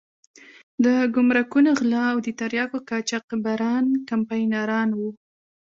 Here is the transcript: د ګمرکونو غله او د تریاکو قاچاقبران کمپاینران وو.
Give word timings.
د 0.85 0.87
ګمرکونو 1.15 1.69
غله 1.79 2.01
او 2.11 2.17
د 2.25 2.27
تریاکو 2.39 2.77
قاچاقبران 2.89 3.85
کمپاینران 4.09 4.89
وو. 4.93 5.09